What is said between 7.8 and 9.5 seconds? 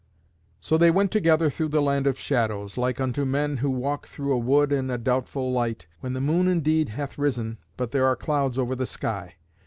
there are clouds over the sky.